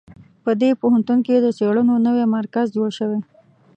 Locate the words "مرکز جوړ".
2.37-2.89